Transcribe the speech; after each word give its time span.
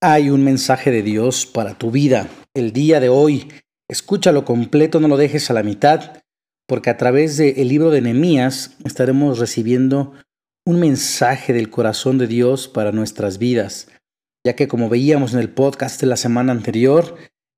Hay 0.00 0.30
un 0.30 0.44
mensaje 0.44 0.92
de 0.92 1.02
Dios 1.02 1.44
para 1.44 1.76
tu 1.76 1.90
vida 1.90 2.28
el 2.54 2.72
día 2.72 3.00
de 3.00 3.08
hoy. 3.08 3.48
Escúchalo 3.90 4.44
completo, 4.44 5.00
no 5.00 5.08
lo 5.08 5.16
dejes 5.16 5.50
a 5.50 5.54
la 5.54 5.64
mitad, 5.64 6.22
porque 6.68 6.88
a 6.88 6.96
través 6.96 7.36
del 7.36 7.66
libro 7.66 7.90
de 7.90 8.00
Nehemías 8.00 8.76
estaremos 8.84 9.40
recibiendo 9.40 10.12
un 10.64 10.78
mensaje 10.78 11.52
del 11.52 11.68
corazón 11.68 12.16
de 12.16 12.28
Dios 12.28 12.68
para 12.68 12.92
nuestras 12.92 13.38
vidas, 13.38 13.88
ya 14.46 14.54
que 14.54 14.68
como 14.68 14.88
veíamos 14.88 15.34
en 15.34 15.40
el 15.40 15.50
podcast 15.50 16.00
de 16.00 16.06
la 16.06 16.16
semana 16.16 16.52
anterior, 16.52 17.16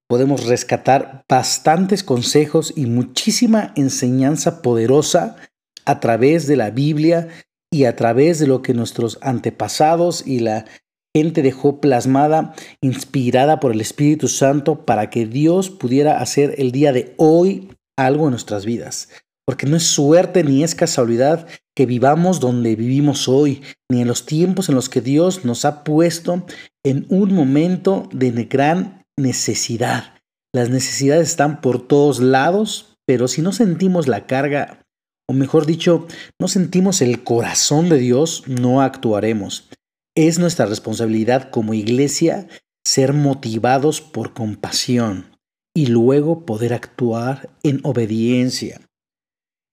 podemos 0.08 0.46
rescatar 0.46 1.26
bastantes 1.28 2.02
consejos 2.02 2.72
y 2.74 2.86
muchísima 2.86 3.74
enseñanza 3.76 4.62
poderosa 4.62 5.36
a 5.84 6.00
través 6.00 6.46
de 6.46 6.56
la 6.56 6.70
Biblia 6.70 7.28
y 7.70 7.84
a 7.84 7.96
través 7.96 8.38
de 8.38 8.46
lo 8.46 8.62
que 8.62 8.72
nuestros 8.72 9.18
antepasados 9.20 10.26
y 10.26 10.38
la 10.38 10.64
gente 11.14 11.42
dejó 11.42 11.80
plasmada, 11.80 12.54
inspirada 12.80 13.60
por 13.60 13.72
el 13.72 13.80
Espíritu 13.80 14.28
Santo 14.28 14.84
para 14.84 15.10
que 15.10 15.26
Dios 15.26 15.70
pudiera 15.70 16.20
hacer 16.20 16.54
el 16.58 16.72
día 16.72 16.92
de 16.92 17.14
hoy 17.16 17.68
algo 17.98 18.26
en 18.26 18.30
nuestras 18.30 18.64
vidas. 18.64 19.08
Porque 19.46 19.66
no 19.66 19.76
es 19.76 19.84
suerte 19.84 20.44
ni 20.44 20.62
es 20.62 20.74
casualidad 20.74 21.46
que 21.74 21.86
vivamos 21.86 22.40
donde 22.40 22.76
vivimos 22.76 23.28
hoy, 23.28 23.62
ni 23.90 24.02
en 24.02 24.08
los 24.08 24.26
tiempos 24.26 24.68
en 24.68 24.74
los 24.74 24.88
que 24.88 25.00
Dios 25.00 25.44
nos 25.44 25.64
ha 25.64 25.82
puesto 25.82 26.46
en 26.84 27.06
un 27.08 27.34
momento 27.34 28.08
de 28.12 28.30
gran 28.44 29.04
necesidad. 29.16 30.14
Las 30.52 30.70
necesidades 30.70 31.28
están 31.28 31.60
por 31.60 31.86
todos 31.86 32.20
lados, 32.20 32.96
pero 33.06 33.28
si 33.28 33.42
no 33.42 33.52
sentimos 33.52 34.08
la 34.08 34.26
carga, 34.26 34.84
o 35.28 35.32
mejor 35.32 35.66
dicho, 35.66 36.06
no 36.40 36.48
sentimos 36.48 37.02
el 37.02 37.22
corazón 37.22 37.88
de 37.88 37.98
Dios, 37.98 38.44
no 38.46 38.82
actuaremos. 38.82 39.68
Es 40.16 40.38
nuestra 40.38 40.66
responsabilidad 40.66 41.50
como 41.50 41.72
iglesia 41.72 42.48
ser 42.84 43.12
motivados 43.12 44.00
por 44.00 44.34
compasión 44.34 45.36
y 45.74 45.86
luego 45.86 46.44
poder 46.44 46.74
actuar 46.74 47.50
en 47.62 47.80
obediencia. 47.84 48.80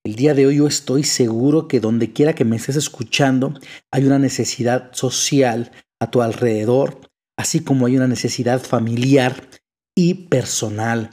El 0.04 0.14
día 0.14 0.34
de 0.34 0.46
hoy 0.46 0.58
yo 0.58 0.68
estoy 0.68 1.02
seguro 1.02 1.66
que 1.66 1.80
donde 1.80 2.12
quiera 2.12 2.34
que 2.34 2.44
me 2.44 2.56
estés 2.56 2.76
escuchando 2.76 3.54
hay 3.90 4.04
una 4.04 4.20
necesidad 4.20 4.90
social 4.92 5.72
a 6.00 6.10
tu 6.10 6.22
alrededor, 6.22 7.00
así 7.36 7.60
como 7.60 7.86
hay 7.86 7.96
una 7.96 8.06
necesidad 8.06 8.62
familiar 8.62 9.48
y 9.96 10.14
personal. 10.28 11.10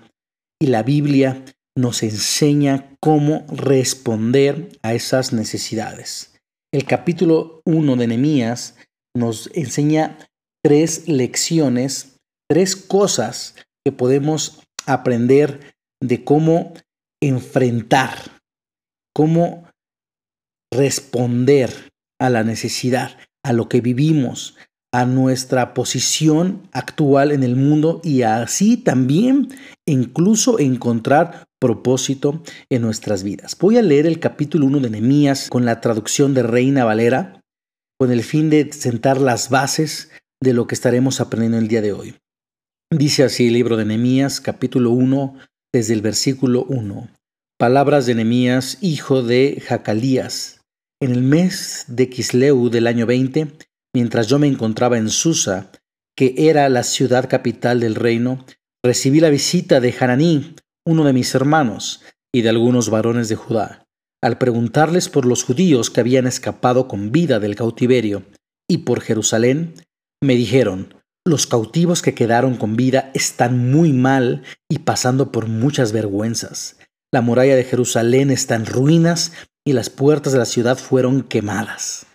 Y 0.61 0.67
la 0.67 0.83
Biblia 0.83 1.43
nos 1.75 2.03
enseña 2.03 2.95
cómo 2.99 3.45
responder 3.49 4.69
a 4.83 4.93
esas 4.93 5.33
necesidades. 5.33 6.35
El 6.71 6.85
capítulo 6.85 7.61
1 7.65 7.95
de 7.95 8.07
Nehemías 8.07 8.75
nos 9.15 9.49
enseña 9.53 10.17
tres 10.63 11.07
lecciones, 11.07 12.19
tres 12.49 12.75
cosas 12.75 13.55
que 13.83 13.91
podemos 13.91 14.61
aprender 14.85 15.75
de 16.01 16.23
cómo 16.23 16.73
enfrentar, 17.21 18.41
cómo 19.13 19.67
responder 20.71 21.91
a 22.19 22.29
la 22.29 22.43
necesidad, 22.43 23.17
a 23.43 23.53
lo 23.53 23.69
que 23.69 23.81
vivimos, 23.81 24.55
a 24.93 25.05
nuestra 25.05 25.73
posición 25.73 26.69
actual 26.71 27.31
en 27.31 27.43
el 27.43 27.55
mundo 27.55 27.99
y 28.03 28.21
así 28.21 28.77
también 28.77 29.49
incluso 29.85 30.59
encontrar 30.59 31.47
propósito 31.59 32.41
en 32.69 32.81
nuestras 32.81 33.23
vidas. 33.23 33.57
Voy 33.59 33.77
a 33.77 33.81
leer 33.81 34.05
el 34.05 34.19
capítulo 34.19 34.67
1 34.67 34.79
de 34.79 34.89
Nehemías 34.89 35.49
con 35.49 35.65
la 35.65 35.81
traducción 35.81 36.33
de 36.33 36.43
Reina 36.43 36.85
Valera 36.85 37.41
con 37.97 38.11
el 38.11 38.23
fin 38.23 38.49
de 38.49 38.71
sentar 38.73 39.19
las 39.19 39.49
bases 39.49 40.09
de 40.41 40.53
lo 40.53 40.67
que 40.67 40.75
estaremos 40.75 41.21
aprendiendo 41.21 41.57
el 41.57 41.67
día 41.67 41.81
de 41.81 41.93
hoy. 41.93 42.15
Dice 42.91 43.23
así 43.23 43.47
el 43.47 43.53
libro 43.53 43.77
de 43.77 43.85
Nehemías, 43.85 44.41
capítulo 44.41 44.91
1, 44.91 45.39
desde 45.73 45.93
el 45.93 46.01
versículo 46.01 46.65
1. 46.65 47.09
Palabras 47.57 48.05
de 48.05 48.15
Nehemías, 48.15 48.77
hijo 48.81 49.23
de 49.23 49.61
Jacalías. 49.65 50.61
En 51.01 51.11
el 51.11 51.21
mes 51.21 51.85
de 51.87 52.09
Kisleu 52.09 52.69
del 52.69 52.87
año 52.87 53.05
20, 53.05 53.47
mientras 53.93 54.27
yo 54.27 54.39
me 54.39 54.47
encontraba 54.47 54.97
en 54.97 55.09
Susa, 55.09 55.71
que 56.17 56.35
era 56.37 56.67
la 56.69 56.83
ciudad 56.83 57.29
capital 57.29 57.79
del 57.79 57.95
reino, 57.95 58.45
recibí 58.83 59.19
la 59.19 59.29
visita 59.29 59.79
de 59.79 59.95
Hananí, 59.97 60.55
uno 60.85 61.05
de 61.05 61.13
mis 61.13 61.33
hermanos, 61.33 62.03
y 62.33 62.41
de 62.41 62.49
algunos 62.49 62.89
varones 62.89 63.29
de 63.29 63.35
Judá 63.35 63.84
al 64.25 64.39
preguntarles 64.39 65.07
por 65.07 65.27
los 65.27 65.43
judíos 65.43 65.91
que 65.91 65.99
habían 65.99 66.25
escapado 66.25 66.87
con 66.87 67.11
vida 67.11 67.39
del 67.39 67.55
cautiverio 67.55 68.23
y 68.67 68.79
por 68.79 69.01
Jerusalén, 69.01 69.75
me 70.19 70.33
dijeron, 70.33 70.95
los 71.23 71.45
cautivos 71.45 72.01
que 72.01 72.15
quedaron 72.15 72.55
con 72.55 72.75
vida 72.75 73.11
están 73.13 73.69
muy 73.69 73.93
mal 73.93 74.41
y 74.67 74.79
pasando 74.79 75.31
por 75.31 75.47
muchas 75.47 75.91
vergüenzas. 75.91 76.77
La 77.13 77.21
muralla 77.21 77.55
de 77.55 77.65
Jerusalén 77.65 78.31
está 78.31 78.55
en 78.55 78.65
ruinas 78.65 79.31
y 79.63 79.73
las 79.73 79.91
puertas 79.91 80.33
de 80.33 80.39
la 80.39 80.45
ciudad 80.45 80.79
fueron 80.79 81.21
quemadas. 81.21 82.07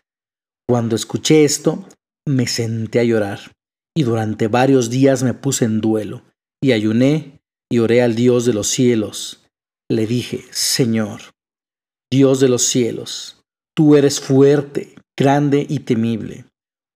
Cuando 0.68 0.96
escuché 0.96 1.44
esto, 1.44 1.86
me 2.26 2.48
senté 2.48 2.98
a 2.98 3.04
llorar 3.04 3.52
y 3.96 4.02
durante 4.02 4.48
varios 4.48 4.90
días 4.90 5.22
me 5.22 5.34
puse 5.34 5.64
en 5.64 5.80
duelo 5.80 6.24
y 6.60 6.72
ayuné 6.72 7.40
y 7.70 7.78
oré 7.78 8.02
al 8.02 8.16
Dios 8.16 8.46
de 8.46 8.52
los 8.52 8.66
cielos. 8.66 9.48
Le 9.88 10.08
dije, 10.08 10.44
Señor, 10.50 11.20
Dios 12.12 12.40
de 12.40 12.48
los 12.48 12.62
cielos, 12.64 13.36
tú 13.76 13.94
eres 13.94 14.18
fuerte, 14.18 14.96
grande 15.16 15.64
y 15.68 15.78
temible. 15.78 16.44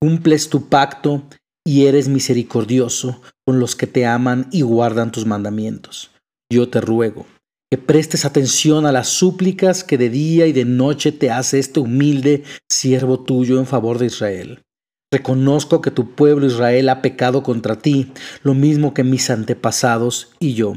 Cumples 0.00 0.48
tu 0.48 0.68
pacto 0.68 1.22
y 1.64 1.86
eres 1.86 2.08
misericordioso 2.08 3.22
con 3.46 3.60
los 3.60 3.76
que 3.76 3.86
te 3.86 4.06
aman 4.06 4.48
y 4.50 4.62
guardan 4.62 5.12
tus 5.12 5.24
mandamientos. 5.24 6.10
Yo 6.52 6.68
te 6.68 6.80
ruego 6.80 7.26
que 7.70 7.78
prestes 7.78 8.24
atención 8.24 8.86
a 8.86 8.92
las 8.92 9.08
súplicas 9.08 9.84
que 9.84 9.98
de 9.98 10.10
día 10.10 10.48
y 10.48 10.52
de 10.52 10.64
noche 10.64 11.12
te 11.12 11.30
hace 11.30 11.60
este 11.60 11.78
humilde 11.78 12.42
siervo 12.68 13.20
tuyo 13.20 13.60
en 13.60 13.66
favor 13.66 13.98
de 13.98 14.06
Israel. 14.06 14.64
Reconozco 15.12 15.80
que 15.80 15.92
tu 15.92 16.10
pueblo 16.16 16.48
Israel 16.48 16.88
ha 16.88 17.02
pecado 17.02 17.44
contra 17.44 17.78
ti, 17.78 18.10
lo 18.42 18.54
mismo 18.54 18.94
que 18.94 19.04
mis 19.04 19.30
antepasados 19.30 20.32
y 20.40 20.54
yo. 20.54 20.74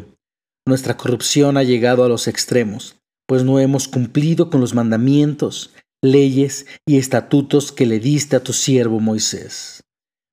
Nuestra 0.68 0.96
corrupción 0.96 1.58
ha 1.58 1.64
llegado 1.64 2.04
a 2.04 2.08
los 2.08 2.28
extremos 2.28 2.98
pues 3.28 3.44
no 3.44 3.60
hemos 3.60 3.88
cumplido 3.88 4.50
con 4.50 4.62
los 4.62 4.74
mandamientos, 4.74 5.72
leyes 6.02 6.66
y 6.86 6.98
estatutos 6.98 7.72
que 7.72 7.86
le 7.86 8.00
diste 8.00 8.36
a 8.36 8.44
tu 8.44 8.54
siervo 8.54 9.00
Moisés. 9.00 9.84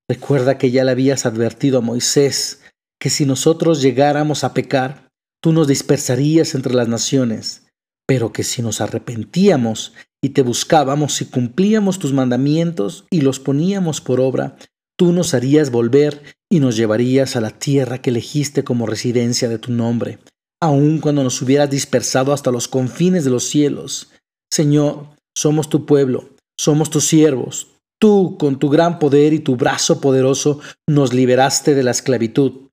Recuerda 0.09 0.59
que 0.59 0.71
ya 0.71 0.85
le 0.85 0.93
habías 0.93 1.27
advertido 1.27 1.79
a 1.79 1.83
Moisés 1.83 2.61
que 3.01 3.11
si 3.11 3.27
nosotros 3.27 3.83
llegáramos 3.83 4.45
a 4.45 4.55
pecar, 4.55 5.11
tú 5.43 5.53
nos 5.53 5.69
dispersarías 5.69 6.55
entre 6.55 6.75
las 6.75 6.89
naciones, 6.89 7.67
pero 8.07 8.33
que 8.33 8.45
si 8.45 8.63
nos 8.63 8.81
arrepentíamos 8.81 9.93
y 10.23 10.31
te 10.31 10.43
buscábamos 10.43 11.21
y 11.21 11.27
cumplíamos 11.27 11.99
tus 11.99 12.13
mandamientos 12.13 13.05
y 13.11 13.23
los 13.23 13.41
poníamos 13.41 14.01
por 14.01 14.21
obra, 14.21 14.57
tú 14.97 15.13
nos 15.13 15.35
harías 15.35 15.71
volver 15.71 16.23
y 16.51 16.61
nos 16.61 16.77
llevarías 16.77 17.37
a 17.37 17.41
la 17.41 17.51
tierra 17.51 18.01
que 18.01 18.11
elegiste 18.11 18.63
como 18.63 18.87
residencia 18.87 19.49
de 19.49 19.59
tu 19.59 19.73
nombre, 19.73 20.19
aun 20.65 20.99
cuando 20.99 21.23
nos 21.23 21.41
hubieras 21.43 21.71
dispersado 21.71 22.33
hasta 22.33 22.51
los 22.51 22.69
confines 22.69 23.25
de 23.25 23.31
los 23.31 23.45
cielos. 23.45 24.11
Señor, 24.51 25.09
somos 25.37 25.69
tu 25.69 25.87
pueblo, 25.87 26.31
somos 26.59 26.91
tus 26.91 27.07
siervos. 27.07 27.69
Tú, 28.01 28.37
con 28.39 28.59
tu 28.59 28.69
gran 28.69 28.99
poder 28.99 29.33
y 29.33 29.39
tu 29.39 29.57
brazo 29.57 30.01
poderoso, 30.01 30.61
nos 30.89 31.13
liberaste 31.13 31.75
de 31.75 31.83
la 31.83 31.91
esclavitud. 31.91 32.69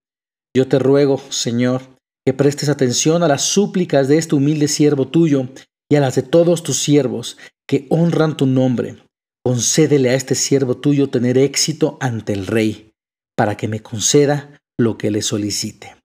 Yo 0.55 0.67
te 0.67 0.79
ruego, 0.79 1.21
Señor, 1.29 1.81
que 2.25 2.33
prestes 2.33 2.69
atención 2.69 3.23
a 3.23 3.27
las 3.27 3.43
súplicas 3.43 4.07
de 4.07 4.17
este 4.17 4.35
humilde 4.35 4.67
siervo 4.67 5.07
tuyo 5.07 5.47
y 5.89 5.95
a 5.95 5.99
las 6.01 6.15
de 6.15 6.23
todos 6.23 6.63
tus 6.63 6.77
siervos 6.79 7.37
que 7.67 7.87
honran 7.89 8.37
tu 8.37 8.45
nombre. 8.45 8.97
Concédele 9.43 10.09
a 10.09 10.13
este 10.13 10.35
siervo 10.35 10.77
tuyo 10.77 11.09
tener 11.09 11.37
éxito 11.37 11.97
ante 11.99 12.33
el 12.33 12.47
Rey, 12.47 12.91
para 13.35 13.57
que 13.57 13.67
me 13.67 13.81
conceda 13.81 14.61
lo 14.77 14.97
que 14.97 15.09
le 15.09 15.21
solicite. 15.21 15.95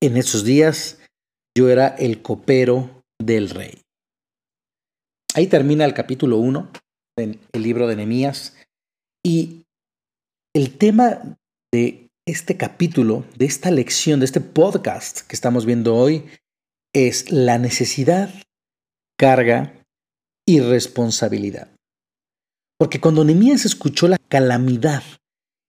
En 0.00 0.16
esos 0.16 0.44
días 0.44 0.98
yo 1.56 1.68
era 1.68 1.88
el 1.88 2.22
copero 2.22 3.04
del 3.20 3.50
rey. 3.50 3.80
Ahí 5.34 5.46
termina 5.46 5.84
el 5.84 5.94
capítulo 5.94 6.38
1 6.38 6.70
del 7.16 7.38
libro 7.52 7.86
de 7.86 7.96
Nehemías 7.96 8.56
y 9.24 9.64
el 10.54 10.76
tema 10.76 11.38
de 11.72 12.08
este 12.26 12.56
capítulo, 12.56 13.24
de 13.36 13.46
esta 13.46 13.70
lección, 13.70 14.20
de 14.20 14.26
este 14.26 14.40
podcast 14.40 15.20
que 15.20 15.34
estamos 15.34 15.66
viendo 15.66 15.94
hoy 15.94 16.24
es 16.94 17.30
la 17.30 17.58
necesidad, 17.58 18.32
carga 19.18 19.84
y 20.46 20.60
responsabilidad. 20.60 21.68
Porque 22.78 23.00
cuando 23.00 23.24
Nehemías 23.24 23.64
escuchó 23.64 24.08
la 24.08 24.18
calamidad 24.18 25.02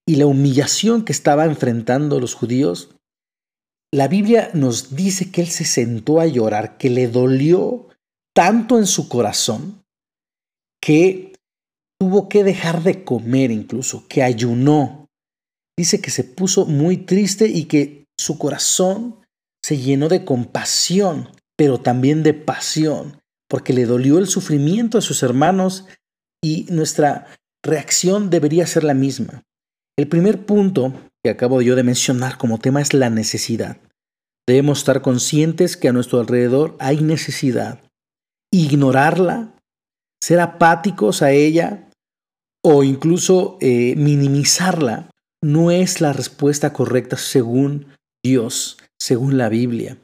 y 0.08 0.16
la 0.16 0.26
humillación 0.26 1.04
que 1.06 1.12
estaba 1.12 1.46
enfrentando 1.46 2.20
los 2.20 2.36
judíos, 2.36 2.96
la 3.96 4.10
Biblia 4.10 4.50
nos 4.54 4.96
dice 4.96 5.32
que 5.32 5.40
él 5.40 5.48
se 5.48 5.64
sentó 5.64 6.20
a 6.20 6.26
llorar, 6.26 6.78
que 6.78 6.90
le 6.90 7.08
dolió 7.08 7.88
tanto 8.36 8.78
en 8.78 8.88
su 8.88 9.08
corazón 9.08 9.86
que 10.82 11.32
tuvo 11.98 12.28
que 12.28 12.44
dejar 12.44 12.84
de 12.84 13.06
comer 13.06 13.52
incluso, 13.52 14.06
que 14.10 14.22
ayunó, 14.22 15.08
dice 15.78 16.02
que 16.02 16.12
se 16.12 16.26
puso 16.26 16.66
muy 16.66 16.98
triste 16.98 17.48
y 17.48 17.66
que 17.66 18.06
su 18.20 18.38
corazón 18.38 19.22
se 19.64 19.78
llenó 19.78 20.10
de 20.10 20.26
compasión, 20.26 21.30
pero 21.58 21.80
también 21.80 22.22
de 22.22 22.34
pasión, 22.34 23.22
porque 23.50 23.72
le 23.72 23.86
dolió 23.86 24.20
el 24.20 24.28
sufrimiento 24.28 24.98
a 24.98 25.02
sus 25.02 25.24
hermanos 25.24 25.86
y 26.44 26.66
nuestra 26.70 27.28
reacción 27.64 28.30
debería 28.30 28.68
ser 28.68 28.84
la 28.84 28.94
misma. 28.94 29.44
El 29.98 30.10
primer 30.10 30.46
punto 30.46 30.94
que 31.24 31.30
acabo 31.30 31.62
yo 31.62 31.78
de 31.78 31.84
mencionar 31.84 32.38
como 32.38 32.60
tema 32.60 32.82
es 32.82 32.94
la 32.94 33.10
necesidad. 33.10 33.78
Debemos 34.48 34.80
estar 34.80 35.02
conscientes 35.02 35.76
que 35.76 35.90
a 35.90 35.94
nuestro 35.94 36.20
alrededor 36.20 36.76
hay 36.80 37.02
necesidad. 37.02 37.82
Ignorarla, 38.52 39.56
ser 40.24 40.40
apáticos 40.40 41.22
a 41.22 41.32
ella 41.32 41.90
o 42.64 42.84
incluso 42.84 43.58
eh, 43.62 43.96
minimizarla 43.96 45.10
no 45.44 45.72
es 45.72 46.02
la 46.02 46.14
respuesta 46.14 46.74
correcta 46.74 47.18
según 47.18 47.94
Dios, 48.24 48.78
según 49.00 49.38
la 49.38 49.50
Biblia, 49.50 49.98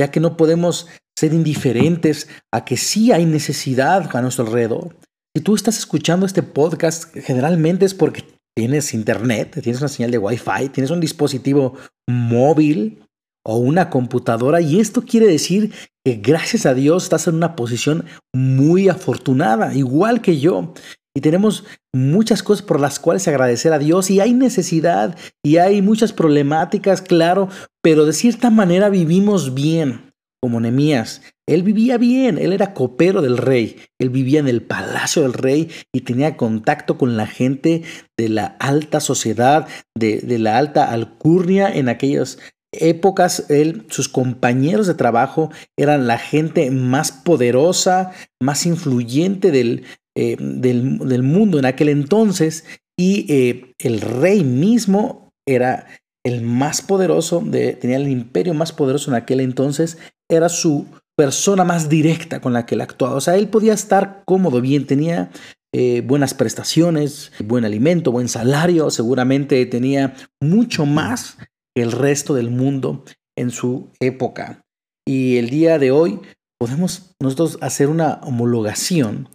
ya 0.00 0.10
que 0.10 0.20
no 0.20 0.36
podemos 0.36 0.86
ser 1.18 1.32
indiferentes 1.32 2.28
a 2.52 2.64
que 2.64 2.76
sí 2.76 3.10
hay 3.10 3.24
necesidad 3.24 4.14
a 4.14 4.22
nuestro 4.22 4.46
alrededor. 4.46 4.96
Si 5.34 5.42
tú 5.42 5.54
estás 5.54 5.78
escuchando 5.78 6.26
este 6.26 6.42
podcast, 6.42 7.12
generalmente 7.14 7.84
es 7.84 7.94
porque 7.94 8.24
tienes 8.56 8.94
internet, 8.94 9.58
tienes 9.62 9.80
una 9.80 9.88
señal 9.88 10.10
de 10.10 10.18
Wi-Fi, 10.18 10.68
tienes 10.70 10.90
un 10.90 11.00
dispositivo 11.00 11.74
móvil 12.08 13.02
o 13.46 13.58
una 13.58 13.90
computadora 13.90 14.60
y 14.60 14.80
esto 14.80 15.02
quiere 15.02 15.28
decir 15.28 15.72
que 16.04 16.16
gracias 16.16 16.66
a 16.66 16.74
Dios 16.74 17.04
estás 17.04 17.28
en 17.28 17.36
una 17.36 17.54
posición 17.54 18.04
muy 18.34 18.88
afortunada, 18.88 19.72
igual 19.74 20.20
que 20.20 20.38
yo. 20.38 20.74
Y 21.14 21.20
tenemos 21.20 21.64
muchas 21.94 22.42
cosas 22.42 22.66
por 22.66 22.78
las 22.78 22.98
cuales 22.98 23.26
agradecer 23.26 23.72
a 23.72 23.78
Dios 23.78 24.10
y 24.10 24.20
hay 24.20 24.34
necesidad 24.34 25.16
y 25.42 25.56
hay 25.56 25.80
muchas 25.80 26.12
problemáticas, 26.12 27.00
claro, 27.00 27.48
pero 27.82 28.04
de 28.04 28.12
cierta 28.12 28.50
manera 28.50 28.90
vivimos 28.90 29.54
bien, 29.54 30.12
como 30.42 30.60
Nemías. 30.60 31.22
Él 31.48 31.62
vivía 31.62 31.96
bien, 31.96 32.38
él 32.38 32.52
era 32.52 32.74
copero 32.74 33.22
del 33.22 33.38
rey, 33.38 33.76
él 34.00 34.10
vivía 34.10 34.40
en 34.40 34.48
el 34.48 34.62
palacio 34.62 35.22
del 35.22 35.32
rey 35.32 35.70
y 35.94 36.00
tenía 36.00 36.36
contacto 36.36 36.98
con 36.98 37.16
la 37.16 37.28
gente 37.28 37.84
de 38.18 38.28
la 38.28 38.56
alta 38.58 38.98
sociedad, 39.00 39.68
de, 39.96 40.18
de 40.18 40.38
la 40.40 40.58
alta 40.58 40.90
alcurnia 40.90 41.72
en 41.72 41.88
aquellas 41.88 42.38
épocas, 42.80 43.46
él, 43.48 43.86
sus 43.88 44.08
compañeros 44.08 44.86
de 44.86 44.94
trabajo 44.94 45.50
eran 45.76 46.06
la 46.06 46.18
gente 46.18 46.70
más 46.70 47.12
poderosa, 47.12 48.12
más 48.40 48.66
influyente 48.66 49.50
del, 49.50 49.84
eh, 50.16 50.36
del, 50.38 51.22
mundo 51.22 51.58
en 51.58 51.66
aquel 51.66 51.88
entonces 51.88 52.64
y 52.98 53.26
eh, 53.32 53.74
el 53.78 54.00
rey 54.00 54.44
mismo 54.44 55.30
era 55.46 55.86
el 56.24 56.42
más 56.42 56.82
poderoso, 56.82 57.42
de, 57.44 57.74
tenía 57.74 57.98
el 57.98 58.08
imperio 58.08 58.54
más 58.54 58.72
poderoso 58.72 59.10
en 59.10 59.16
aquel 59.16 59.40
entonces, 59.40 59.98
era 60.28 60.48
su 60.48 60.86
persona 61.16 61.64
más 61.64 61.88
directa 61.88 62.40
con 62.40 62.52
la 62.52 62.66
que 62.66 62.74
él 62.74 62.80
actuaba. 62.80 63.14
O 63.14 63.20
sea, 63.20 63.36
él 63.36 63.48
podía 63.48 63.74
estar 63.74 64.22
cómodo, 64.24 64.60
bien, 64.60 64.86
tenía 64.86 65.30
eh, 65.72 66.02
buenas 66.04 66.32
prestaciones, 66.34 67.32
buen 67.44 67.64
alimento, 67.64 68.10
buen 68.10 68.28
salario, 68.28 68.90
seguramente 68.90 69.64
tenía 69.66 70.14
mucho 70.40 70.86
más 70.86 71.36
el 71.76 71.92
resto 71.92 72.34
del 72.34 72.50
mundo 72.50 73.04
en 73.36 73.50
su 73.50 73.90
época. 74.00 74.64
Y 75.06 75.36
el 75.36 75.50
día 75.50 75.78
de 75.78 75.90
hoy 75.90 76.20
podemos 76.58 77.14
nosotros 77.20 77.58
hacer 77.60 77.88
una 77.88 78.14
homologación 78.22 79.28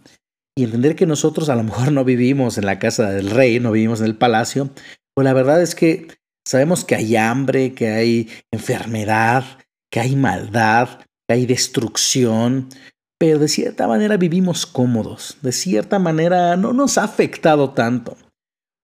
y 0.56 0.64
entender 0.64 0.96
que 0.96 1.06
nosotros 1.06 1.48
a 1.48 1.56
lo 1.56 1.62
mejor 1.62 1.92
no 1.92 2.04
vivimos 2.04 2.58
en 2.58 2.66
la 2.66 2.78
casa 2.78 3.10
del 3.10 3.30
rey, 3.30 3.58
no 3.58 3.72
vivimos 3.72 4.00
en 4.00 4.06
el 4.06 4.16
palacio, 4.16 4.70
pues 5.14 5.24
la 5.24 5.32
verdad 5.32 5.62
es 5.62 5.74
que 5.74 6.08
sabemos 6.46 6.84
que 6.84 6.96
hay 6.96 7.16
hambre, 7.16 7.74
que 7.74 7.88
hay 7.88 8.28
enfermedad, 8.50 9.44
que 9.90 10.00
hay 10.00 10.16
maldad, 10.16 11.00
que 11.26 11.34
hay 11.34 11.46
destrucción, 11.46 12.68
pero 13.18 13.38
de 13.38 13.48
cierta 13.48 13.86
manera 13.86 14.16
vivimos 14.16 14.66
cómodos, 14.66 15.38
de 15.42 15.52
cierta 15.52 15.98
manera 15.98 16.56
no 16.56 16.72
nos 16.72 16.98
ha 16.98 17.04
afectado 17.04 17.70
tanto. 17.70 18.16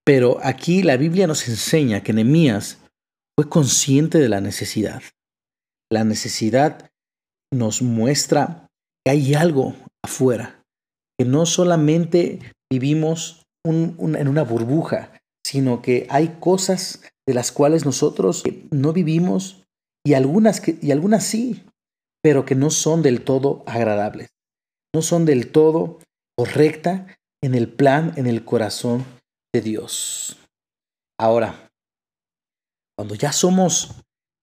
Pero 0.04 0.38
aquí 0.42 0.82
la 0.82 0.96
Biblia 0.96 1.26
nos 1.26 1.48
enseña 1.48 2.02
que 2.02 2.14
Nehemías 2.14 2.78
fue 3.38 3.48
consciente 3.48 4.18
de 4.18 4.28
la 4.28 4.40
necesidad. 4.40 5.00
La 5.92 6.02
necesidad 6.02 6.90
nos 7.54 7.82
muestra 7.82 8.66
que 9.04 9.12
hay 9.12 9.34
algo 9.34 9.76
afuera, 10.04 10.64
que 11.16 11.24
no 11.24 11.46
solamente 11.46 12.40
vivimos 12.68 13.44
en 13.64 14.28
una 14.28 14.42
burbuja, 14.42 15.12
sino 15.46 15.82
que 15.82 16.08
hay 16.10 16.36
cosas 16.40 17.00
de 17.28 17.34
las 17.34 17.52
cuales 17.52 17.86
nosotros 17.86 18.42
no 18.72 18.92
vivimos 18.92 19.62
y 20.04 20.14
algunas, 20.14 20.60
que, 20.60 20.76
y 20.82 20.90
algunas 20.90 21.22
sí, 21.22 21.64
pero 22.20 22.44
que 22.44 22.56
no 22.56 22.70
son 22.70 23.02
del 23.02 23.22
todo 23.22 23.62
agradables, 23.68 24.30
no 24.92 25.00
son 25.00 25.24
del 25.24 25.52
todo 25.52 26.00
correcta 26.36 27.06
en 27.40 27.54
el 27.54 27.68
plan, 27.68 28.14
en 28.16 28.26
el 28.26 28.44
corazón 28.44 29.04
de 29.54 29.60
Dios. 29.60 30.38
Ahora, 31.20 31.67
cuando 32.98 33.14
ya 33.14 33.30
somos 33.30 33.94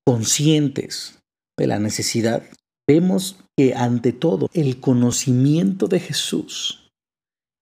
conscientes 0.07 1.19
de 1.60 1.68
la 1.68 1.78
necesidad, 1.78 2.42
vemos 2.88 3.36
que 3.57 3.75
ante 3.75 4.13
todo 4.13 4.48
el 4.54 4.80
conocimiento 4.80 5.90
de 5.90 6.00
Jesús 6.00 6.90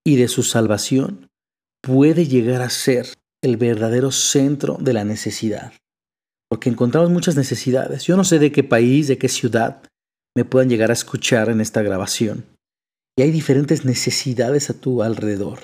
y 0.06 0.18
de 0.18 0.28
su 0.28 0.44
salvación 0.44 1.30
puede 1.82 2.28
llegar 2.28 2.62
a 2.62 2.70
ser 2.70 3.08
el 3.42 3.58
verdadero 3.58 4.12
centro 4.12 4.78
de 4.80 4.94
la 4.94 5.04
necesidad. 5.04 5.74
Porque 6.48 6.70
encontramos 6.70 7.10
muchas 7.10 7.36
necesidades. 7.36 8.04
Yo 8.04 8.16
no 8.16 8.24
sé 8.24 8.38
de 8.38 8.52
qué 8.52 8.64
país, 8.64 9.08
de 9.08 9.18
qué 9.18 9.30
ciudad 9.30 9.82
me 10.38 10.46
puedan 10.46 10.70
llegar 10.70 10.92
a 10.92 10.94
escuchar 10.94 11.50
en 11.50 11.60
esta 11.60 11.82
grabación. 11.82 12.46
Y 13.18 13.24
hay 13.24 13.32
diferentes 13.32 13.84
necesidades 13.84 14.70
a 14.70 14.80
tu 14.80 15.02
alrededor. 15.02 15.62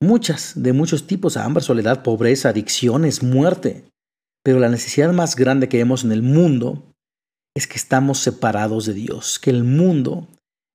Muchas, 0.00 0.52
de 0.54 0.72
muchos 0.72 1.08
tipos, 1.08 1.36
hambre, 1.36 1.64
soledad, 1.64 2.04
pobreza, 2.04 2.50
adicciones, 2.50 3.24
muerte. 3.24 3.90
Pero 4.44 4.60
la 4.60 4.68
necesidad 4.68 5.12
más 5.12 5.36
grande 5.36 5.68
que 5.68 5.78
vemos 5.78 6.04
en 6.04 6.12
el 6.12 6.22
mundo 6.22 6.94
es 7.56 7.66
que 7.66 7.76
estamos 7.76 8.18
separados 8.18 8.84
de 8.86 8.92
Dios, 8.92 9.38
que 9.38 9.50
el 9.50 9.64
mundo 9.64 10.28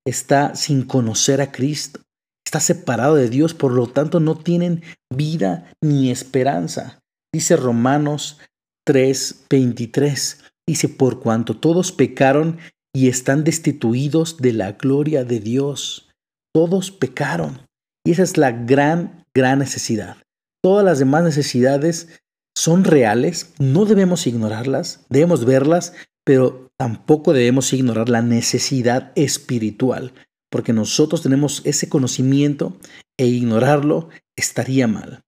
está 0.08 0.56
sin 0.56 0.84
conocer 0.84 1.40
a 1.40 1.52
Cristo, 1.52 2.02
está 2.46 2.60
separado 2.60 3.16
de 3.16 3.30
Dios, 3.30 3.54
por 3.54 3.74
lo 3.74 3.88
tanto 3.88 4.20
no 4.20 4.36
tienen 4.36 4.82
vida 5.14 5.72
ni 5.82 6.10
esperanza. 6.10 7.00
Dice 7.32 7.56
Romanos 7.56 8.40
3:23, 8.88 10.40
dice, 10.68 10.90
por 10.90 11.20
cuanto 11.20 11.58
todos 11.58 11.92
pecaron 11.92 12.58
y 12.94 13.08
están 13.08 13.44
destituidos 13.44 14.38
de 14.38 14.54
la 14.54 14.72
gloria 14.72 15.24
de 15.24 15.40
Dios, 15.40 16.10
todos 16.54 16.90
pecaron. 16.90 17.62
Y 18.04 18.14
esa 18.14 18.24
es 18.24 18.38
la 18.38 18.52
gran, 18.52 19.26
gran 19.36 19.60
necesidad. 19.60 20.18
Todas 20.64 20.84
las 20.84 20.98
demás 20.98 21.24
necesidades 21.24 22.22
son 22.60 22.84
reales, 22.84 23.54
no 23.58 23.86
debemos 23.86 24.28
ignorarlas, 24.28 25.06
debemos 25.08 25.46
verlas, 25.46 25.94
pero 26.26 26.70
tampoco 26.78 27.32
debemos 27.32 27.72
ignorar 27.72 28.10
la 28.10 28.22
necesidad 28.22 29.14
espiritual, 29.16 30.14
porque 30.52 30.74
nosotros 30.74 31.24
tenemos 31.24 31.62
ese 31.64 31.88
conocimiento 31.88 32.78
e 33.18 33.28
ignorarlo 33.28 34.10
estaría 34.36 34.88
mal. 34.88 35.24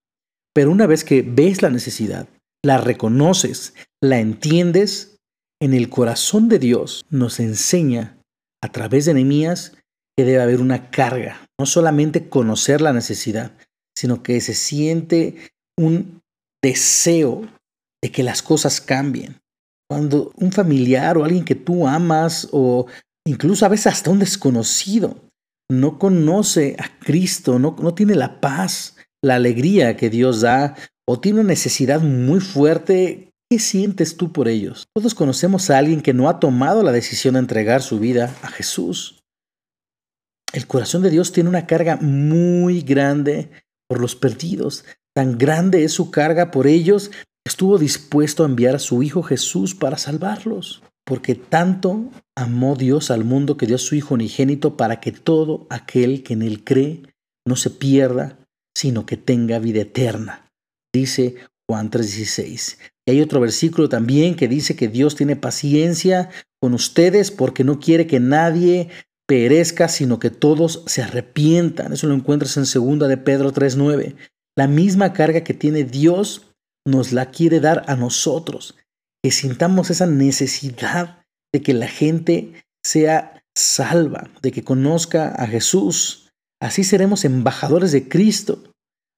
Pero 0.54 0.72
una 0.72 0.88
vez 0.88 1.06
que 1.06 1.22
ves 1.22 1.62
la 1.62 1.70
necesidad, 1.70 2.28
la 2.66 2.78
reconoces, 2.78 3.76
la 4.02 4.20
entiendes, 4.20 5.18
en 5.62 5.74
el 5.74 5.88
corazón 5.88 6.50
de 6.50 6.60
Dios 6.60 7.06
nos 7.10 7.40
enseña 7.40 8.18
a 8.62 8.74
través 8.74 9.06
de 9.06 9.14
Nehemías 9.14 9.78
que 10.18 10.26
debe 10.26 10.42
haber 10.42 10.60
una 10.60 10.92
carga, 10.92 11.48
no 11.58 11.66
solamente 11.66 12.28
conocer 12.28 12.82
la 12.82 12.92
necesidad, 12.92 13.54
sino 13.96 14.22
que 14.22 14.42
se 14.42 14.54
siente 14.54 15.38
un 15.78 16.21
deseo 16.64 17.48
de 18.02 18.12
que 18.12 18.24
las 18.24 18.42
cosas 18.42 18.82
cambien. 18.82 19.40
Cuando 19.90 20.32
un 20.36 20.52
familiar 20.52 21.18
o 21.18 21.26
alguien 21.26 21.46
que 21.46 21.56
tú 21.56 21.88
amas 21.88 22.48
o 22.52 22.88
incluso 23.26 23.66
a 23.66 23.70
veces 23.70 23.88
hasta 23.88 24.10
un 24.10 24.20
desconocido 24.20 25.20
no 25.70 26.00
conoce 26.00 26.76
a 26.80 27.00
Cristo, 27.00 27.60
no, 27.60 27.76
no 27.80 27.94
tiene 27.94 28.16
la 28.16 28.42
paz, 28.42 28.96
la 29.24 29.36
alegría 29.36 29.98
que 29.98 30.10
Dios 30.10 30.42
da 30.42 30.76
o 31.08 31.20
tiene 31.20 31.42
una 31.42 31.50
necesidad 31.50 32.02
muy 32.02 32.40
fuerte, 32.40 33.34
¿qué 33.50 33.60
sientes 33.60 34.18
tú 34.18 34.32
por 34.32 34.48
ellos? 34.48 34.88
Todos 34.96 35.14
conocemos 35.14 35.70
a 35.70 35.78
alguien 35.78 36.02
que 36.02 36.14
no 36.14 36.30
ha 36.30 36.40
tomado 36.40 36.84
la 36.84 36.92
decisión 36.92 37.34
de 37.34 37.42
entregar 37.42 37.82
su 37.82 38.00
vida 38.00 38.34
a 38.42 38.48
Jesús. 38.48 39.22
El 40.54 40.68
corazón 40.68 41.02
de 41.02 41.10
Dios 41.10 41.32
tiene 41.32 41.50
una 41.50 41.68
carga 41.68 41.98
muy 41.98 42.82
grande 42.82 43.50
por 43.88 44.00
los 44.00 44.16
perdidos. 44.16 44.86
Tan 45.14 45.38
grande 45.38 45.84
es 45.84 45.92
su 45.92 46.10
carga 46.10 46.52
por 46.52 46.68
ellos 46.68 47.12
estuvo 47.46 47.78
dispuesto 47.78 48.44
a 48.44 48.48
enviar 48.48 48.76
a 48.76 48.80
su 48.80 49.04
Hijo 49.04 49.24
Jesús 49.24 49.76
para 49.76 49.98
salvarlos, 49.98 50.84
porque 51.06 51.36
tanto 51.36 52.10
amó 52.36 52.76
Dios 52.76 53.12
al 53.12 53.26
mundo 53.26 53.58
que 53.58 53.66
dio 53.66 53.76
a 53.76 53.80
su 53.80 53.96
Hijo 53.96 54.14
unigénito 54.14 54.78
para 54.78 55.00
que 55.00 55.12
todo 55.12 55.68
aquel 55.70 56.24
que 56.24 56.34
en 56.34 56.44
él 56.44 56.64
cree 56.64 57.02
no 57.46 57.56
se 57.56 57.70
pierda, 57.70 58.40
sino 58.76 59.06
que 59.06 59.18
tenga 59.18 59.60
vida 59.60 59.82
eterna. 59.82 60.50
Dice 60.94 61.36
Juan 61.68 61.90
3:16. 61.90 62.78
Y 63.06 63.12
hay 63.12 63.22
otro 63.22 63.40
versículo 63.42 63.90
también 63.90 64.36
que 64.36 64.48
dice 64.48 64.76
que 64.76 64.88
Dios 64.88 65.16
tiene 65.16 65.36
paciencia 65.36 66.30
con 66.62 66.74
ustedes 66.74 67.32
porque 67.32 67.64
no 67.64 67.80
quiere 67.80 68.08
que 68.08 68.20
nadie 68.20 68.90
perezca, 69.28 69.88
sino 69.88 70.20
que 70.20 70.30
todos 70.30 70.84
se 70.86 71.02
arrepientan. 71.02 71.94
Eso 71.94 72.08
lo 72.08 72.14
encuentras 72.14 72.58
en 72.58 72.64
2 72.64 73.08
de 73.08 73.18
Pedro 73.18 73.52
3:9. 73.52 74.16
La 74.58 74.68
misma 74.68 75.14
carga 75.14 75.44
que 75.44 75.54
tiene 75.54 75.84
Dios 75.84 76.48
nos 76.86 77.14
la 77.14 77.32
quiere 77.32 77.60
dar 77.60 77.84
a 77.88 77.96
nosotros, 77.96 78.76
que 79.24 79.32
sintamos 79.32 79.90
esa 79.90 80.08
necesidad 80.08 81.24
de 81.54 81.62
que 81.62 81.74
la 81.74 81.88
gente 81.88 82.54
sea 82.84 83.44
salva, 83.56 84.30
de 84.42 84.52
que 84.52 84.64
conozca 84.64 85.30
a 85.30 85.48
Jesús. 85.48 86.30
Así 86.62 86.84
seremos 86.84 87.26
embajadores 87.26 87.92
de 87.92 88.08
Cristo. 88.08 88.64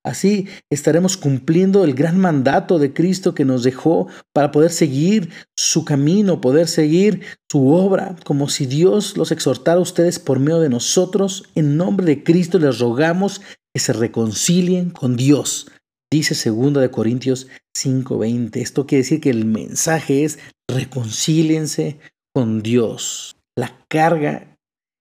Así 0.06 0.50
estaremos 0.70 1.16
cumpliendo 1.16 1.86
el 1.86 1.94
gran 1.94 2.20
mandato 2.20 2.78
de 2.78 2.94
Cristo 2.94 3.34
que 3.34 3.46
nos 3.46 3.64
dejó 3.64 4.08
para 4.34 4.52
poder 4.52 4.72
seguir 4.72 5.30
su 5.58 5.86
camino, 5.86 6.42
poder 6.42 6.68
seguir 6.68 7.22
su 7.50 7.70
obra, 7.70 8.18
como 8.26 8.50
si 8.50 8.66
Dios 8.66 9.16
los 9.16 9.32
exhortara 9.32 9.78
a 9.78 9.82
ustedes 9.82 10.20
por 10.20 10.40
medio 10.40 10.60
de 10.60 10.68
nosotros. 10.68 11.46
En 11.56 11.78
nombre 11.78 12.06
de 12.06 12.24
Cristo 12.24 12.60
les 12.60 12.80
rogamos 12.80 13.42
que 13.74 13.80
se 13.80 13.94
reconcilien 13.94 14.90
con 14.90 15.16
Dios. 15.16 15.72
Dice 16.12 16.36
2 16.50 16.74
de 16.74 16.92
Corintios 16.92 17.48
5:20. 17.76 18.62
Esto 18.62 18.86
quiere 18.86 19.04
decir 19.04 19.20
que 19.20 19.32
el 19.32 19.46
mensaje 19.46 20.24
es 20.24 20.40
reconcíliense 20.70 22.00
con 22.34 22.62
Dios. 22.62 23.36
La 23.58 23.84
carga 23.90 24.58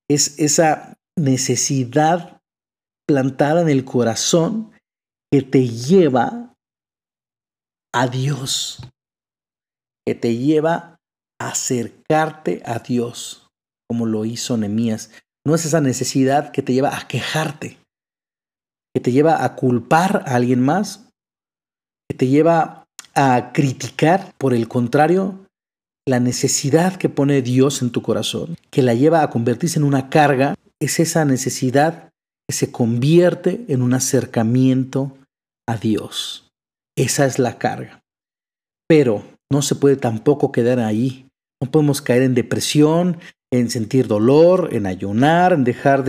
es 0.08 0.38
esa 0.38 0.98
necesidad 1.16 2.40
plantada 3.06 3.60
en 3.60 3.68
el 3.68 3.84
corazón 3.84 4.72
que 5.30 5.42
te 5.42 5.68
lleva 5.68 6.54
a 7.94 8.06
Dios, 8.06 8.80
que 10.06 10.14
te 10.14 10.36
lleva 10.36 10.98
a 11.38 11.48
acercarte 11.48 12.62
a 12.64 12.78
Dios, 12.78 13.48
como 13.88 14.06
lo 14.06 14.24
hizo 14.24 14.56
Nehemías. 14.56 15.10
No 15.46 15.54
es 15.54 15.66
esa 15.66 15.80
necesidad 15.80 16.52
que 16.52 16.62
te 16.62 16.72
lleva 16.72 16.96
a 16.96 17.06
quejarte, 17.06 17.78
que 18.94 19.00
te 19.00 19.12
lleva 19.12 19.44
a 19.44 19.54
culpar 19.56 20.24
a 20.26 20.34
alguien 20.34 20.60
más, 20.60 21.08
que 22.08 22.16
te 22.16 22.28
lleva 22.28 22.84
a 23.14 23.52
criticar. 23.52 24.34
Por 24.38 24.54
el 24.54 24.68
contrario, 24.68 25.46
la 26.06 26.20
necesidad 26.20 26.96
que 26.96 27.08
pone 27.08 27.42
Dios 27.42 27.82
en 27.82 27.90
tu 27.90 28.02
corazón, 28.02 28.56
que 28.70 28.82
la 28.82 28.94
lleva 28.94 29.22
a 29.22 29.30
convertirse 29.30 29.78
en 29.78 29.84
una 29.84 30.10
carga, 30.10 30.54
es 30.80 30.98
esa 31.00 31.24
necesidad 31.24 32.10
que 32.48 32.54
se 32.54 32.72
convierte 32.72 33.64
en 33.68 33.82
un 33.82 33.94
acercamiento 33.94 35.16
a 35.68 35.76
Dios. 35.76 36.50
Esa 36.96 37.24
es 37.24 37.38
la 37.38 37.58
carga. 37.58 38.02
Pero 38.88 39.24
no 39.50 39.62
se 39.62 39.74
puede 39.74 39.96
tampoco 39.96 40.50
quedar 40.52 40.80
ahí. 40.80 41.28
No 41.62 41.70
podemos 41.70 42.02
caer 42.02 42.22
en 42.22 42.34
depresión, 42.34 43.18
en 43.52 43.70
sentir 43.70 44.08
dolor, 44.08 44.70
en 44.72 44.86
ayunar, 44.86 45.52
en 45.52 45.62
dejar 45.62 46.04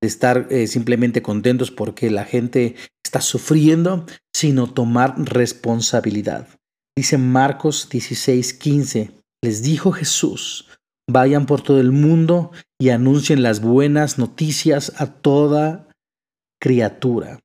de, 0.00 0.08
estar 0.08 0.46
eh, 0.50 0.66
simplemente 0.66 1.22
contentos 1.22 1.70
porque 1.70 2.10
la 2.10 2.24
gente 2.24 2.76
está 3.04 3.20
sufriendo, 3.20 4.06
sino 4.34 4.72
tomar 4.72 5.14
responsabilidad. 5.18 6.48
Dice 6.96 7.18
Marcos 7.18 7.88
16, 7.90 8.54
15, 8.54 9.10
les 9.42 9.62
dijo 9.62 9.92
Jesús, 9.92 10.68
vayan 11.10 11.46
por 11.46 11.62
todo 11.62 11.80
el 11.80 11.92
mundo 11.92 12.50
y 12.78 12.90
anuncien 12.90 13.42
las 13.42 13.60
buenas 13.60 14.18
noticias 14.18 14.92
a 14.96 15.06
toda 15.06 15.88
criatura. 16.60 17.40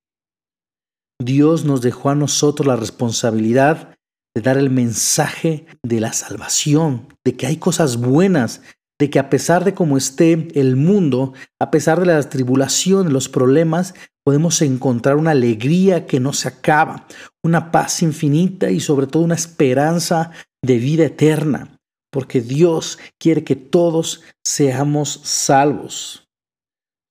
Dios 1.22 1.66
nos 1.66 1.82
dejó 1.82 2.10
a 2.10 2.16
nosotros 2.16 2.68
la 2.68 2.76
responsabilidad 2.76 3.96
de 4.36 4.42
dar 4.42 4.58
el 4.58 4.70
mensaje 4.70 5.68
de 5.84 6.00
la 6.00 6.12
salvación, 6.14 7.08
de 7.24 7.36
que 7.36 7.46
hay 7.46 7.58
cosas 7.58 7.98
buenas, 7.98 8.62
de 9.04 9.10
que 9.10 9.20
a 9.20 9.30
pesar 9.30 9.66
de 9.66 9.74
cómo 9.74 9.98
esté 9.98 10.48
el 10.54 10.76
mundo, 10.76 11.34
a 11.60 11.72
pesar 11.72 12.00
de 12.00 12.06
las 12.06 12.30
tribulaciones, 12.30 13.12
los 13.12 13.28
problemas, 13.28 13.94
podemos 14.26 14.62
encontrar 14.62 15.18
una 15.18 15.32
alegría 15.32 16.06
que 16.06 16.20
no 16.20 16.32
se 16.32 16.48
acaba, 16.48 17.06
una 17.44 17.72
paz 17.72 18.02
infinita 18.02 18.72
y 18.72 18.80
sobre 18.80 19.08
todo 19.08 19.24
una 19.24 19.36
esperanza 19.36 20.32
de 20.64 20.78
vida 20.78 21.06
eterna, 21.06 21.78
porque 22.12 22.40
Dios 22.40 22.98
quiere 23.20 23.44
que 23.44 23.58
todos 23.58 24.22
seamos 24.42 25.20
salvos. 25.24 26.30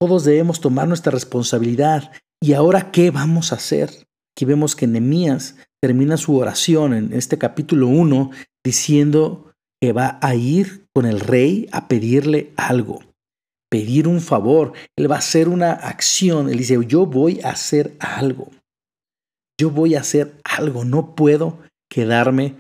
Todos 0.01 0.25
debemos 0.25 0.61
tomar 0.61 0.89
nuestra 0.89 1.13
responsabilidad 1.13 2.11
¿Y 2.43 2.55
ahora 2.55 2.91
qué 2.91 3.13
vamos 3.13 3.53
a 3.53 3.55
hacer? 3.55 3.91
Aquí 4.35 4.45
vemos 4.45 4.75
que 4.75 4.89
Nehemías 4.89 5.55
termina 5.81 6.17
su 6.17 6.37
oración 6.37 6.93
en 6.93 7.13
este 7.13 7.39
capítulo 7.39 7.87
1 7.87 8.33
diciendo 8.65 9.53
que 9.81 9.93
va 9.93 10.19
a 10.21 10.35
ir 10.35 10.82
con 10.95 11.07
el 11.07 11.21
rey 11.21 11.69
a 11.73 11.89
pedirle 11.89 12.53
algo, 12.57 13.03
pedir 13.71 14.07
un 14.09 14.21
favor. 14.21 14.73
Él 14.97 15.11
va 15.11 15.17
a 15.17 15.21
hacer 15.21 15.49
una 15.49 15.73
acción. 15.73 16.49
Él 16.49 16.59
dice, 16.59 16.79
yo 16.87 17.07
voy 17.07 17.41
a 17.41 17.51
hacer 17.51 17.97
algo. 17.99 18.51
Yo 19.59 19.71
voy 19.71 19.95
a 19.95 20.01
hacer 20.01 20.35
algo. 20.45 20.85
No 20.85 21.15
puedo 21.15 21.59
quedarme 21.91 22.57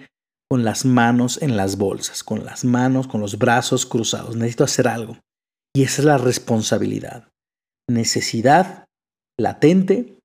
con 0.48 0.64
las 0.64 0.84
manos 0.84 1.40
en 1.40 1.56
las 1.56 1.76
bolsas, 1.76 2.22
con 2.22 2.44
las 2.44 2.64
manos, 2.64 3.06
con 3.06 3.20
los 3.20 3.38
brazos 3.38 3.86
cruzados. 3.86 4.36
Necesito 4.36 4.64
hacer 4.64 4.88
algo. 4.88 5.18
Y 5.74 5.82
esa 5.82 6.02
es 6.02 6.06
la 6.06 6.18
responsabilidad. 6.18 7.28
Necesidad 7.88 8.86
latente, 9.38 10.18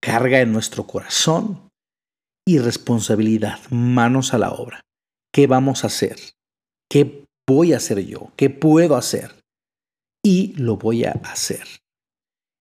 carga 0.00 0.40
en 0.40 0.52
nuestro 0.52 0.86
corazón 0.86 1.68
y 2.46 2.58
responsabilidad, 2.58 3.58
manos 3.70 4.34
a 4.34 4.38
la 4.38 4.52
obra. 4.52 4.82
¿Qué 5.32 5.46
vamos 5.46 5.84
a 5.84 5.88
hacer? 5.88 6.16
¿Qué 6.90 7.21
voy 7.48 7.72
a 7.72 7.76
hacer 7.76 7.98
yo? 8.00 8.32
¿Qué 8.36 8.50
puedo 8.50 8.96
hacer? 8.96 9.42
Y 10.24 10.54
lo 10.56 10.76
voy 10.76 11.04
a 11.04 11.12
hacer. 11.24 11.66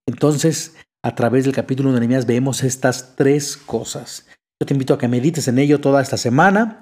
Entonces, 0.07 0.75
a 1.03 1.15
través 1.15 1.45
del 1.45 1.53
capítulo 1.53 1.91
de 1.91 1.99
Nehemías 1.99 2.25
vemos 2.25 2.63
estas 2.63 3.15
tres 3.15 3.57
cosas. 3.57 4.27
Yo 4.59 4.65
te 4.65 4.73
invito 4.73 4.93
a 4.93 4.97
que 4.97 5.07
medites 5.07 5.47
en 5.47 5.59
ello 5.59 5.81
toda 5.81 6.01
esta 6.01 6.17
semana, 6.17 6.79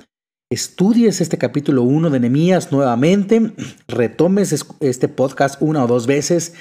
estudies 0.51 1.22
este 1.22 1.38
capítulo 1.38 1.84
1 1.84 2.10
de 2.10 2.20
Nehemías 2.20 2.72
nuevamente, 2.72 3.53
retomes 3.88 4.65
este 4.79 5.08
podcast 5.08 5.62
una 5.62 5.84
o 5.84 5.88
dos 5.88 6.08
veces 6.08 6.56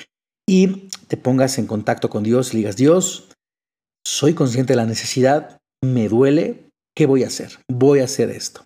y 0.49 0.89
te 1.09 1.17
pongas 1.17 1.59
en 1.59 1.67
contacto 1.67 2.11
con 2.11 2.23
Dios 2.23 2.55
y 2.55 2.59
digas, 2.59 2.77
Dios, 2.77 3.29
soy 4.07 4.35
consciente 4.35 4.73
de 4.73 4.79
la 4.79 4.87
necesidad, 4.87 5.59
me 5.83 6.09
duele, 6.09 6.71
¿qué 6.95 7.07
voy 7.07 7.25
a 7.25 7.29
hacer? 7.29 7.59
Voy 7.69 8.01
a 8.01 8.05
hacer 8.05 8.31
esto. 8.31 8.65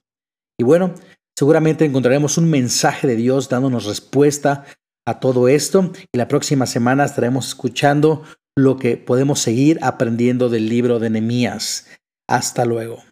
Y 0.58 0.64
bueno, 0.64 0.94
seguramente 1.36 1.84
encontraremos 1.84 2.38
un 2.38 2.50
mensaje 2.50 3.06
de 3.06 3.16
Dios 3.16 3.48
dándonos 3.48 3.84
respuesta 3.84 4.64
a 5.06 5.20
todo 5.20 5.48
esto 5.48 5.92
y 6.12 6.18
la 6.18 6.28
próxima 6.28 6.66
semana 6.66 7.04
estaremos 7.04 7.48
escuchando 7.48 8.22
lo 8.56 8.76
que 8.76 8.96
podemos 8.96 9.40
seguir 9.40 9.78
aprendiendo 9.82 10.48
del 10.48 10.68
libro 10.68 10.98
de 10.98 11.10
Nehemías. 11.10 11.86
Hasta 12.28 12.64
luego. 12.64 13.02